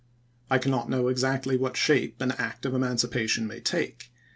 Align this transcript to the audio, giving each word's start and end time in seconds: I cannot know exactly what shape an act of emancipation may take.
I 0.49 0.57
cannot 0.57 0.89
know 0.89 1.09
exactly 1.09 1.57
what 1.57 1.77
shape 1.77 2.21
an 2.21 2.31
act 2.39 2.65
of 2.65 2.73
emancipation 2.73 3.45
may 3.45 3.59
take. 3.59 4.09